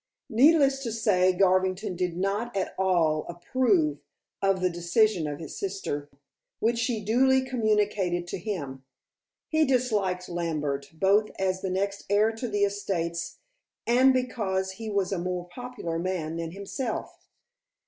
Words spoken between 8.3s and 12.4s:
him. He disliked Lambert, both as the next heir